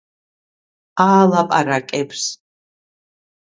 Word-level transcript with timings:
აალაპარაკებს 1.05 2.27